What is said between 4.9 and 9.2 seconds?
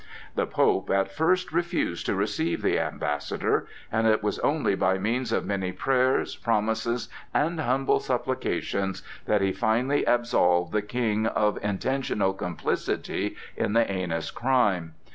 means of many prayers, promises, and humble supplications